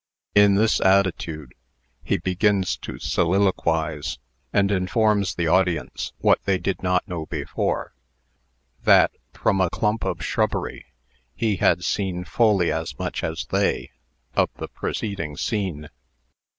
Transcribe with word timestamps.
In 0.33 0.55
this 0.55 0.81
attitude, 0.81 1.53
he 2.03 2.17
begins 2.17 2.75
to 2.77 2.97
soliloquize, 2.97 4.17
and 4.51 4.71
informs 4.71 5.35
the 5.35 5.45
audience 5.45 6.11
(what 6.17 6.39
they 6.45 6.57
did 6.57 6.81
not 6.81 7.07
know 7.07 7.27
before) 7.27 7.93
that, 8.83 9.11
from 9.31 9.61
a 9.61 9.69
clump 9.69 10.03
of 10.03 10.25
shrubbery, 10.25 10.87
he 11.35 11.57
had 11.57 11.83
seen 11.83 12.23
fully 12.23 12.71
as 12.71 12.97
much 12.97 13.23
as 13.23 13.45
they 13.51 13.91
of 14.33 14.49
the 14.55 14.69
preceding 14.69 15.37
scene. 15.37 15.91